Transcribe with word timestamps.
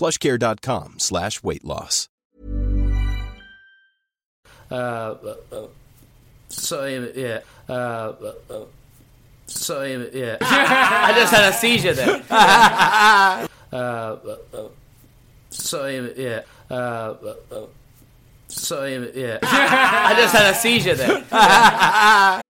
plushcare.com 0.00 0.98
slash 0.98 1.42
weight 1.42 1.62
loss. 1.62 2.08
Uh, 4.70 4.74
uh, 4.74 5.66
so 6.48 6.86
yeah. 6.86 7.40
Uh, 7.68 7.72
uh, 7.72 8.64
so 9.46 9.82
yeah. 9.82 10.38
I 10.40 11.12
just 11.14 11.34
had 11.34 11.50
a 11.50 11.52
seizure 11.52 11.92
there. 11.92 12.22
uh, 12.30 13.46
uh, 13.72 14.16
so 15.50 15.86
yeah. 15.86 16.42
Uh, 16.70 16.74
uh, 16.74 17.66
so 18.48 18.84
yeah. 18.86 19.38
I 19.42 20.14
just 20.16 20.34
had 20.34 20.54
a 20.54 20.54
seizure 20.54 20.94
there. 20.94 22.40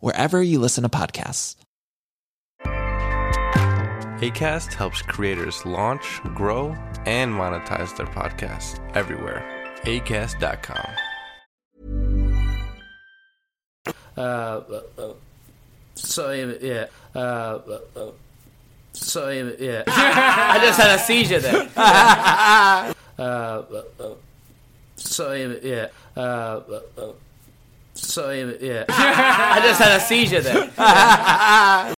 wherever 0.00 0.42
you 0.42 0.58
listen 0.58 0.82
to 0.82 0.88
podcasts. 0.88 1.56
ACAST 4.20 4.74
helps 4.74 5.00
creators 5.00 5.64
launch, 5.64 6.20
grow, 6.34 6.70
and 7.06 7.32
monetize 7.32 7.96
their 7.96 8.06
podcasts 8.06 8.80
everywhere. 8.96 9.44
ACAST.com. 9.82 10.90
Uh, 14.16 14.20
uh, 14.20 14.80
uh, 14.98 15.12
so 15.94 16.32
yeah. 16.32 16.86
Uh, 17.14 17.18
uh, 17.18 18.10
so 18.92 19.28
yeah. 19.30 19.84
I 19.86 20.58
just 20.60 20.80
had 20.80 20.98
a 20.98 20.98
seizure 20.98 21.38
there. 21.38 21.68
uh, 21.76 22.92
uh, 23.18 23.22
uh, 24.00 24.14
so 24.96 25.32
yeah. 25.62 25.88
So 27.98 28.30
yeah. 28.30 28.84
I 28.88 29.60
just 29.62 29.80
had 29.80 29.96
a 29.96 30.00
seizure 30.00 30.40
there. 30.40 31.94